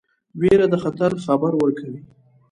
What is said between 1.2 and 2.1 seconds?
خبر ورکوي.